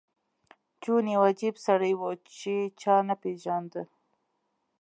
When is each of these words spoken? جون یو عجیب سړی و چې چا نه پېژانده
جون 0.81 1.03
یو 1.15 1.21
عجیب 1.29 1.55
سړی 1.65 1.93
و 1.99 2.01
چې 2.37 2.55
چا 2.81 2.95
نه 3.07 3.15
پېژانده 3.21 3.83